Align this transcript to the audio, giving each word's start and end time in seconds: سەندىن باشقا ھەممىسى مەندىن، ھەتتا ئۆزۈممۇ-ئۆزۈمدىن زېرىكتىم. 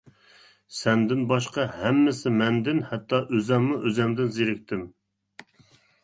سەندىن 0.75 1.19
باشقا 1.31 1.65
ھەممىسى 1.81 2.31
مەندىن، 2.37 2.81
ھەتتا 2.93 3.19
ئۆزۈممۇ-ئۆزۈمدىن 3.35 4.31
زېرىكتىم. 4.39 4.81